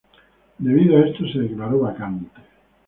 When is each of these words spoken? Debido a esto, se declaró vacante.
Debido 0.57 0.97
a 0.97 1.05
esto, 1.07 1.27
se 1.27 1.41
declaró 1.41 1.81
vacante. 1.81 2.31